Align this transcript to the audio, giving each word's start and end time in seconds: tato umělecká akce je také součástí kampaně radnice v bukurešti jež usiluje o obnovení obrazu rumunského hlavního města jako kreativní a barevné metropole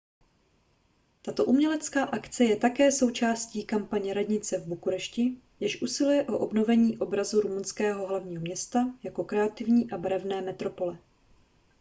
tato 1.21 1.45
umělecká 1.45 2.05
akce 2.05 2.43
je 2.45 2.55
také 2.55 2.91
součástí 2.91 3.65
kampaně 3.65 4.13
radnice 4.13 4.57
v 4.57 4.65
bukurešti 4.67 5.37
jež 5.59 5.81
usiluje 5.81 6.23
o 6.27 6.37
obnovení 6.37 6.97
obrazu 6.97 7.41
rumunského 7.41 8.07
hlavního 8.07 8.41
města 8.41 8.93
jako 9.03 9.23
kreativní 9.23 9.91
a 9.91 9.97
barevné 9.97 10.41
metropole 10.41 10.97